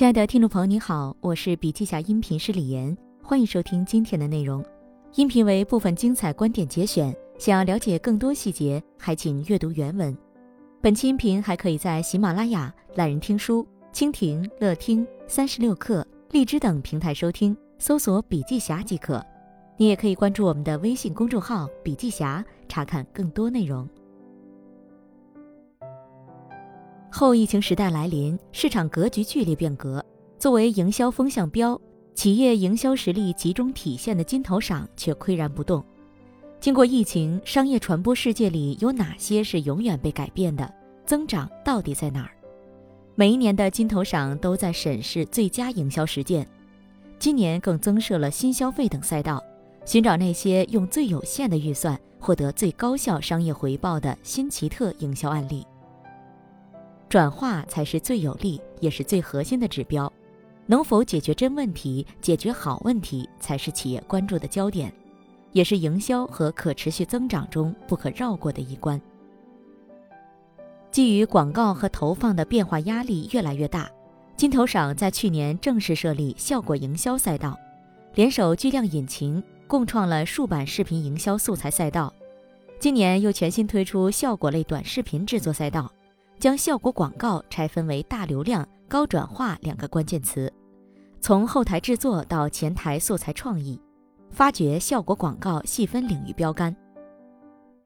[0.00, 4.64] 亲爱的听众朋友，你好，我是笔记侠音频师李岩，欢迎收听今天的内容。
[5.16, 10.16] 音频为部分精彩观点节选，想要了解更多细节，还请阅读原文。
[10.80, 19.22] 本期音频还可以在喜马拉雅、懒人听书、蜻蜓、乐听、三十六课、荔枝等平台收听，搜索“笔记侠”即可。
[19.76, 23.86] 你也可以关注我们的微信公众号“笔记侠”，查看更多内容。
[27.12, 30.04] 后疫情时代来临，市场格局剧烈变革。
[30.38, 31.78] 作为营销风向标，
[32.14, 35.84] 企业营销实力集中体现的金投赏却岿然不动。
[36.60, 40.72] 经过疫情，商业传播世界里有哪些是永远被改变的？
[41.04, 42.30] 增长到底在哪儿？
[43.16, 46.46] 每一年的金投赏都在审视最佳营销实践，
[47.18, 49.42] 今年更增设了新消费等赛道，
[49.84, 55.66] 寻找那些用最有限的预算获得最高效商业回报的新奇特营销案例。
[57.10, 60.10] 转化才是最有利也是最核心的指标，
[60.66, 64.92] 能否解决真问题、解决好问题，才是企业关注的焦点，
[65.50, 69.00] 也是营销和可持续增长中不可绕过的一关。
[70.92, 73.90] 基于广告和投放的变化压力越来越大，
[74.36, 77.58] 金投赏在去年正式设立效果营销赛道，
[78.14, 82.14] 联手巨量引擎共创了数版视频营销素材赛道，
[82.78, 85.90] 今年又全新推出效果类短视频制作赛道。
[86.40, 90.50] 将效果广告拆分为大流量、高转化两个关键词，
[91.20, 93.78] 从后台制作到前台素材创意，
[94.30, 96.74] 发掘效果广告细分领域标杆。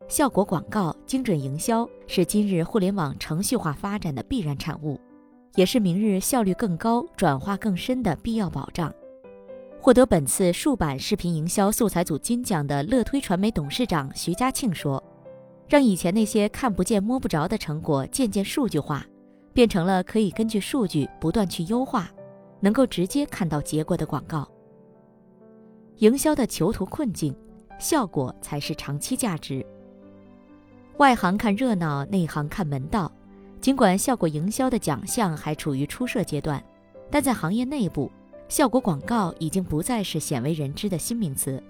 [0.06, 5.00] 效果广告精准营销是今日互联网程序化发展的必然产物，
[5.56, 8.94] 也是明日效率更高、转化更深的必要保障。
[9.80, 15.02] 获得本次数版视频营销素材组金奖的乐推传媒董事长徐家庆说。
[15.68, 19.04] 让以前那些看不见摸不着的成果渐渐数据化，
[19.52, 22.10] 变成了可以根据数据不断去优化，
[22.60, 24.46] 能够直接看到结果的广告。
[25.98, 27.34] 营销的囚徒困境，
[27.78, 29.64] 效果才是长期价值。
[30.98, 33.10] 外行看热闹，内行看门道。
[33.60, 36.62] 尽管效果营销的奖项还处于初设阶段，
[37.10, 38.12] 但在行业内部，
[38.46, 41.62] 效果广告已经不再是鲜为人知的新名词。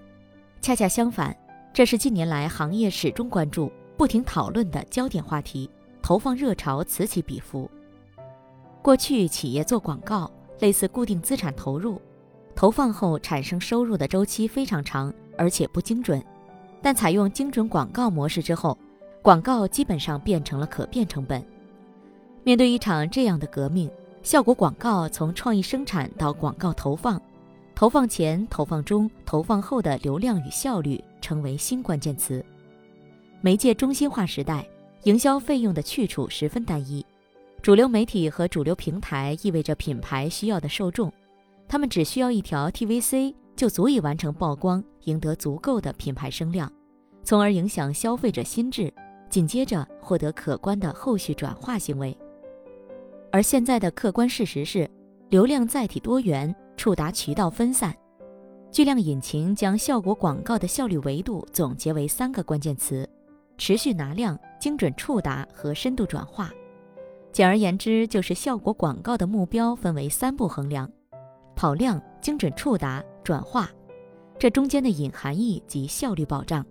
[0.59, 1.33] 恰恰相反，
[1.73, 3.71] 这是近年来行业始终关注。
[3.97, 5.69] 不停讨论的焦点话题，
[6.01, 7.69] 投放热潮此起彼伏。
[8.81, 10.29] 过去企业做广告
[10.59, 12.01] 类似固定资产投入，
[12.55, 16.23] 投放后产生收入的周期非常长，而且不精准。
[16.81, 18.77] 但采用精准广告模式之后，
[19.21, 21.43] 广告基本上变成了可变成本。
[22.43, 23.89] 面对一场这样的革命，
[24.21, 27.19] 效果广告从创意生产到广告投放，
[27.73, 32.45] 投放前、投放中、投放后的流量与效率成为新关键词。
[33.45, 34.67] 媒介中心化时代，
[35.03, 37.05] 营销费用的去处十分单一。
[37.61, 41.13] 主流媒体和主流平台意味着品牌需要的受众，
[41.67, 46.73] 他们只需要一条 TVC 就足以完成曝光，赢得足够的品牌声量，
[47.21, 48.91] 从而影响消费者心智，
[49.29, 52.17] 紧接着获得可观的后续转化行为。
[53.31, 54.89] 而现在的客观事实是，
[55.29, 57.95] 流量载体多元，触达渠道分散。
[58.71, 63.07] 巨量引擎将效果广告的效率维度总结为三个关键词。
[63.57, 66.51] 持续拿量、精准触达和深度转化，
[67.31, 70.89] 简而言之，就是效果广告的目标分为三步衡量：
[71.55, 73.69] 跑量、精准触达、转化。
[74.37, 76.65] 这中间的隐含义及效率保障。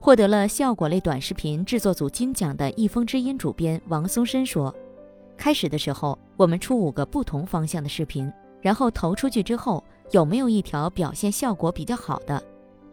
[0.00, 4.74] 获得了效果类短视频制作组金奖的一风之音主编王松申说
[5.36, 8.30] ：“开始的时候，我们出五个不同方向的视频，
[8.60, 12.42] 然后投出去之后，有没有一条表现效果比较好的？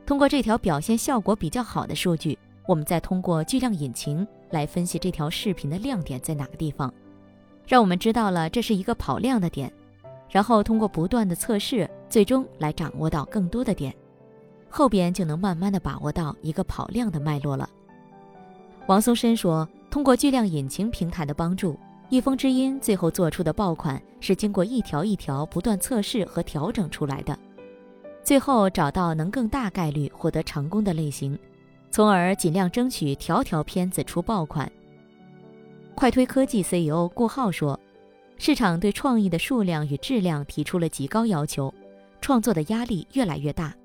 [0.06, 6.94] 通过这条表现效果比较好的数据。”我们再通过巨量引擎来分析这条视频的亮点在哪个地方，
[7.68, 9.72] 让我们知道了这是一个跑量的点，
[10.30, 13.94] 然后通过不断的测试，最终来掌握到更多的点，
[14.70, 17.70] 后边就能慢慢的把握到一个跑量的脉络了。
[18.88, 21.78] 王松申说，通过巨量引擎平台的帮助，
[22.10, 27.38] 一风之音最后做出的爆款是经过一条一条不断测试和调整出来的，
[28.24, 31.38] 最后找到能更大概率获得成功的类型。
[31.94, 34.70] 从而尽量争取条条片子出爆款。
[35.94, 37.80] 快推科技 CEO 顾浩说
[38.36, 41.72] ：“市场对创意的数量与质量提出了极高要求，
[42.20, 43.76] 创作的压力越来越大，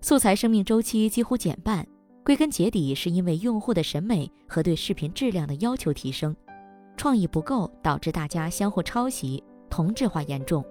[0.00, 1.84] 素材生命周期几乎减半。
[2.24, 6.36] 归根结底，是因为用户的审美和对视频质量的要求提升，
[6.96, 10.64] 创意不够，导致大家相互抄袭，同质化严重。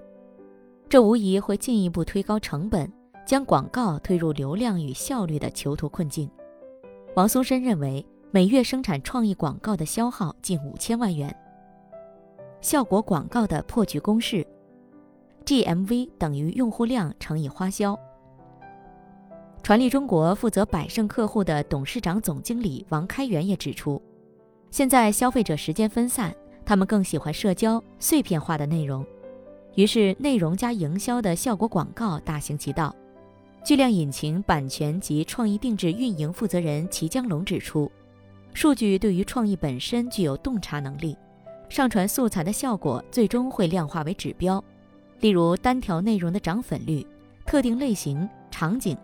[0.87, 2.89] 这无疑会进一步推高成本，
[3.25, 6.29] 将广告推入流量与效率的囚徒困境。”
[7.17, 11.35] 王松申认为，每月生产创意广告的消耗近五千万元。
[12.61, 14.45] 效果广告的破局公式
[15.43, 17.97] ：GMV 等于用户量乘以花销。
[19.63, 23.99] 传力中国负责百盛客户的董事长总经理王开元也指出，
[24.69, 26.31] 现在消费者时间分散，
[26.63, 29.03] 他们更喜欢社交碎片化的内容，
[29.73, 32.95] 于是内容加营销的效果广告大行其道。
[33.67, 37.91] 巨量引擎版权及创意定制运营负责人齐江龙指出，
[38.53, 41.17] 数据对于创意本身具有洞察能力，
[41.67, 44.63] 上传素材的效果最终会量化为指标，
[45.19, 47.05] 例如单条内容的涨粉率、
[47.45, 48.97] 特定类型场景。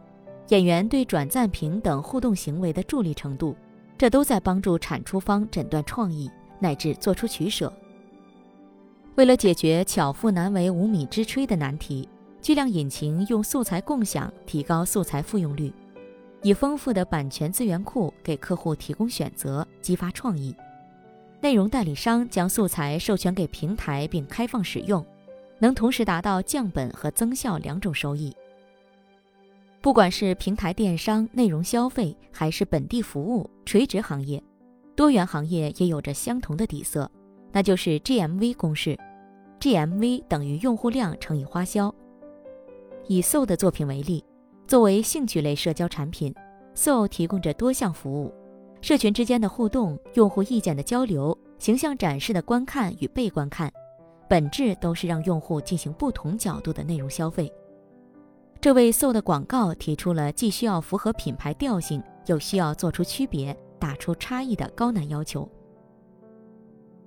[0.47, 3.57] 演员对转赞评等互动行为的助力程度，
[3.97, 6.31] 这都在帮助产出方诊断创意
[6.61, 7.69] 乃至做出取舍。
[9.15, 12.07] 为了解决巧妇难为无米之炊的难题，
[12.43, 15.71] 巨量引擎用素材共享提高素材复用率，
[16.41, 20.53] 以丰富的版权资源库给客户提供选择，激发创意。
[21.39, 25.05] 内容代理商将素材授权给平台并开放使用，
[25.59, 28.35] 能同时达到降本和增效两种收益。
[29.79, 34.43] 不管是平台电商、内容消费，还是本地服务、垂直行业，
[34.97, 37.09] 多元行业也有着相同的底色，
[37.53, 38.99] 那就是 GMV 公式
[39.61, 41.93] ：GMV 等于用户量乘以花销。
[43.07, 44.23] 以 SO 的作品为例，
[44.67, 46.33] 作为兴趣类社交产品
[46.75, 48.33] ，SO 提供着多项服务，
[48.81, 53.71] 社群之间的互动、用户意见的交流、形象展示的观看与被观看，
[54.29, 57.51] 本质都是让用户进行不同角度的内容消费。
[58.61, 65.47] 这位 SO 的广告提出了既需要符合品牌调性，又需要做出区别、打出差异的高难要求。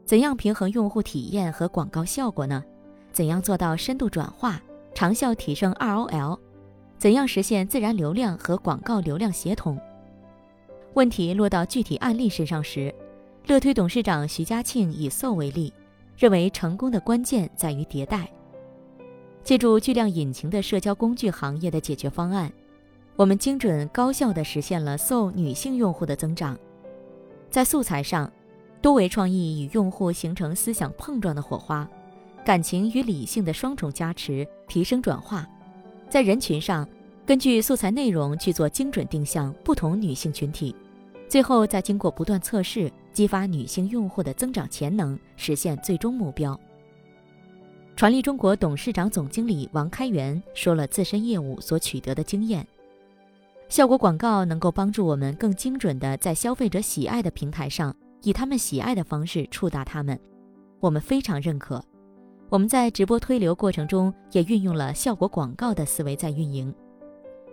[0.04, 2.62] 怎样平衡用户体验和广告效果呢？
[3.10, 4.60] 怎样做到深度转化、
[4.96, 6.38] 长效提升 ROL？
[6.96, 9.78] 怎样实现自然流量和广告流量协同？
[10.94, 12.94] 问题落到具体案例身上时，
[13.46, 15.70] 乐推董事长徐家庆以 SO 为例，
[16.16, 18.26] 认为成功的关键在于迭代。
[19.44, 22.50] 借助巨量引擎的社交工具行业的解决方案，
[23.16, 26.58] 我们精准高效地实现了 SO 女性用户的增长。
[27.50, 28.32] 在素材上，
[28.81, 31.87] 多维创意与用户形成思想碰撞的火花，
[32.46, 35.44] 感情与理性的双重加持提升转化。
[36.08, 36.88] 在人群上，
[37.26, 40.72] 根据素材内容去做精准定向不同女性群体，
[41.28, 46.56] 最后再经过不断测试，激发女性用户的增长潜能，实现最终目标。
[47.96, 52.64] 传力中国董事长总经理王开元说了自身业务所取得的经验：
[53.69, 57.92] 效果广告能够帮助我们更精准地在消费者喜爱的平台上，
[58.22, 60.16] 以他们喜爱的方式触达他们，
[60.78, 61.82] 我们非常认可。
[62.48, 66.72] 我们在直播推流过程中也运用了效果广告的思维在运营，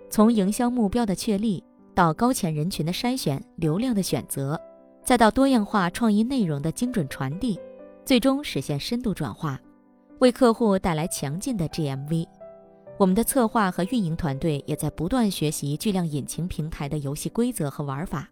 [0.10, 1.64] 从营销目标的确立
[1.96, 4.60] 到高潜人群的筛选、流量的选择，
[5.04, 7.60] 再到多样化创意内容的精准传递，
[8.06, 9.60] 最终实现深度转化。
[10.20, 12.28] 为客户带来强劲的 GMV，
[12.98, 18.30] 我们的策划和运营团队也在不断学习巨量引擎平台的游戏规则和玩法，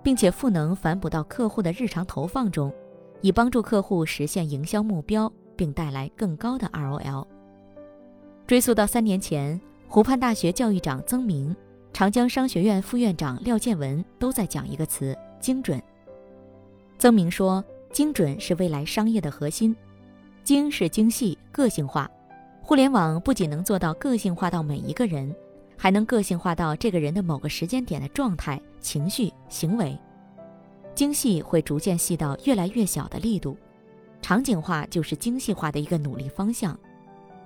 [0.00, 2.72] 并且赋能反哺到客户的日常投放中，
[3.20, 7.26] 以帮助客户实现营销目标，并带来更高的 ROL。
[8.46, 11.54] 追溯到三年前，湖畔大学教育长曾明、
[11.92, 15.82] 长江商学院副院长廖建文都在讲一个词：精准。
[16.98, 17.62] 曾明说
[17.92, 19.74] ：“精准是未来商业的核心。”
[20.44, 22.08] 精是精细、个性化，
[22.62, 25.34] 互联网不仅能做到个性化到每一个人，
[25.76, 29.98] 还能个性化到这个人的某个时间点的状态、情绪、行为。
[30.94, 33.56] 精细会逐渐细到越来越小的力度，
[34.20, 36.78] 场景化就是精细化的一个努力方向。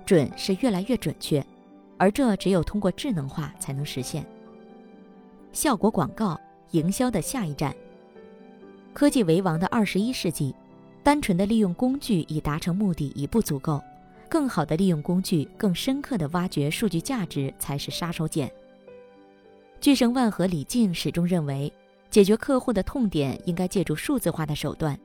[0.05, 1.45] 准是越来越准确，
[1.97, 4.25] 而这只有通过智能化才能实现。
[5.53, 6.39] 效果广告
[6.71, 7.73] 营销的下一站，
[8.93, 10.53] 科技为王的二十一世纪。
[11.03, 13.81] 单纯的利用工具以达成目的已不足够，
[14.29, 18.49] 更好的利用工具，更深刻的挖掘数据价值才是杀手锏。
[19.81, 21.69] 巨盛万和李静始终认为，
[22.09, 24.97] 解决客户的痛点应该借助数字化的手段，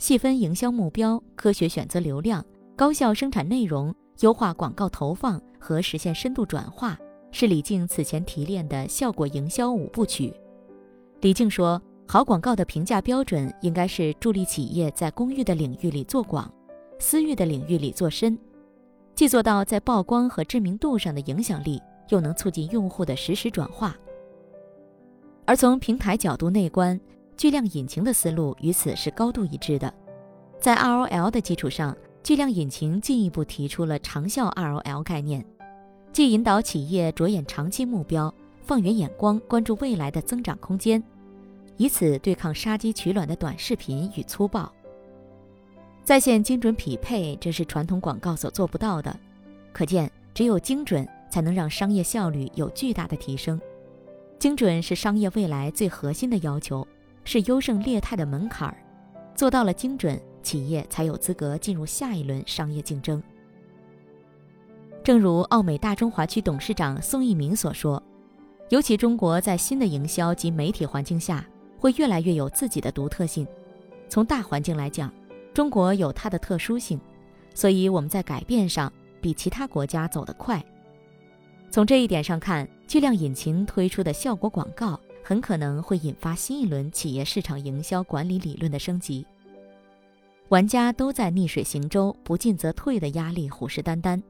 [0.00, 2.42] 细分营销目标，科学选择流量，
[2.74, 6.98] 高效生产内容，优化广告投放和实现深度转化，
[7.30, 10.32] 是李静此前提炼的效果营销五部曲。
[11.20, 11.80] 李静说。
[12.08, 16.52] 好广告的评价标准应该是助力企业在公域的领域里做广，
[16.98, 18.36] 私域的领域里做深，
[19.14, 23.96] 既做到在曝光和知名度上的影响力，又能促进用户的实时转化。
[25.44, 27.00] 而从平台角度内观，
[27.40, 29.90] 巨量引擎的思路与此是高度一致的。
[30.60, 35.42] 在 ROL 的基础上，巨量引擎进一步提出了长效 ROL 概念，
[36.12, 41.02] 即引导企业着眼长期目标，放远眼光，关注未来的增长空间。
[41.78, 44.70] 以此对抗杀鸡取卵的短视频与粗暴，
[46.04, 49.18] 在线精准匹配，这是传统广告所做不到的。
[49.72, 53.58] 可见，只有精准才能让商业效率有巨大的提升。
[54.38, 56.86] 精准是商业未来最核心的要求，
[57.30, 58.76] 是优胜劣汰的门槛儿。
[59.36, 63.22] 做到了精准，企业才有资格进入下一轮商业竞争。
[65.04, 68.02] 正如奥美大中华区董事长宋一鸣所说，
[68.70, 71.46] 尤其中国在新的营销及媒体环境下，
[71.78, 73.46] 会越来越有自己的独特性。
[74.08, 75.08] 从大环境来讲，
[75.54, 77.00] 中国有它的特殊性，
[77.54, 80.60] 所以我们在改变上比其他国家走得快。
[81.70, 84.98] 从这一点上看，巨量引擎推出的效果广告
[85.30, 89.24] 很可能会引发新一轮企业市场营销管理理论的升级。
[90.48, 94.20] 玩家都在逆水行舟、不进则退的压力虎视眈眈。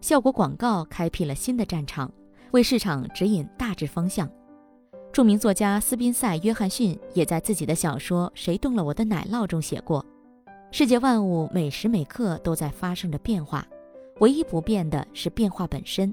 [0.00, 2.12] 效果广告开辟了新的战场，
[2.50, 4.28] 为市场指引大致方向。
[5.12, 10.04] 著名作家斯宾塞·约翰逊也在自己的小说《谁动了我的奶酪》中写过
[10.72, 13.64] ：“世界万物每时每刻都在发生着变化，
[14.18, 16.12] 唯一不变的是变化本身。”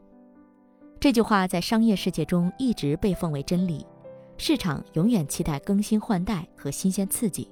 [1.02, 3.84] 这句话在商业世界中一直被奉为真理。
[4.38, 7.50] 市场永远期待更新换代和新鲜刺激。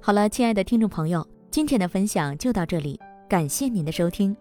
[0.00, 4.34] 好了，亲爱的听众朋友，今天的分享就到这里，感谢您的收听。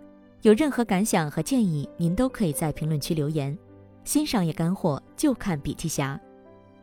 [0.44, 3.58] 有任何感想和建议，您都可以在评论区留言。
[4.06, 6.18] 新商业干货就看笔记侠，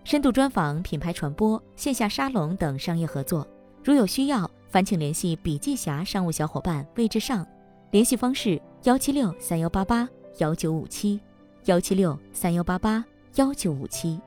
[0.05, 3.47] 深度专访、品牌传播、线下沙龙等商业合作，
[3.83, 7.47] 如有需要，烦请联系笔记侠商务小伙伴魏志尚，
[7.93, 10.07] 联系方式：幺七六三幺八八
[10.41, 11.19] 幺九五七，
[11.65, 13.03] 幺七六三幺八八
[13.37, 14.21] 幺九五七。